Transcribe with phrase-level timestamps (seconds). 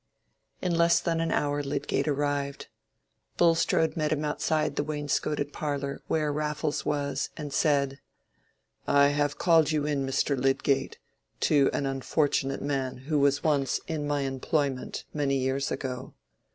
[0.63, 2.69] In less than an hour Lydgate arrived.
[3.37, 7.99] Bulstrode met him outside the wainscoted parlor, where Raffles was, and said—
[8.87, 10.35] "I have called you in, Mr.
[10.35, 10.97] Lydgate,
[11.41, 16.15] to an unfortunate man who was once in my employment, many years ago.